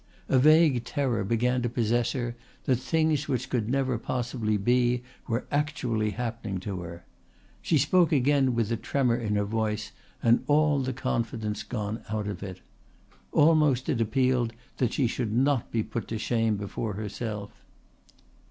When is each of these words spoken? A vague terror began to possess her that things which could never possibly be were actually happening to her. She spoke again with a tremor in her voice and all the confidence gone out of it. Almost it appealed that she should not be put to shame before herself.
A 0.27 0.39
vague 0.39 0.83
terror 0.83 1.23
began 1.23 1.61
to 1.61 1.69
possess 1.69 2.13
her 2.13 2.35
that 2.63 2.77
things 2.77 3.27
which 3.27 3.51
could 3.51 3.69
never 3.69 3.99
possibly 3.99 4.57
be 4.57 5.03
were 5.27 5.45
actually 5.51 6.09
happening 6.09 6.59
to 6.61 6.81
her. 6.81 7.05
She 7.61 7.77
spoke 7.77 8.11
again 8.11 8.55
with 8.55 8.71
a 8.71 8.77
tremor 8.77 9.15
in 9.15 9.35
her 9.35 9.45
voice 9.45 9.91
and 10.23 10.43
all 10.47 10.79
the 10.79 10.91
confidence 10.91 11.61
gone 11.61 12.01
out 12.09 12.25
of 12.25 12.41
it. 12.41 12.61
Almost 13.31 13.89
it 13.89 14.01
appealed 14.01 14.53
that 14.77 14.91
she 14.93 15.05
should 15.05 15.33
not 15.33 15.71
be 15.71 15.83
put 15.83 16.07
to 16.07 16.17
shame 16.17 16.57
before 16.57 16.93
herself. 16.93 17.51